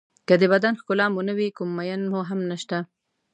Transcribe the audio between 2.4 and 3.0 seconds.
نشته.